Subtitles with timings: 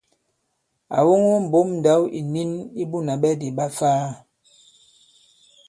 [0.97, 2.51] À woŋo mbǒm ndǎw ìnin
[2.81, 4.07] i Bunà Ɓɛdì ɓa Ifaa.